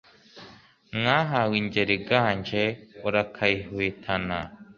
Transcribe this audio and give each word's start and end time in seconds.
Mwahawe 0.97 1.53
ingeri 1.61 1.93
iganje 1.99 2.61
Urakayihwitana. 3.07 4.37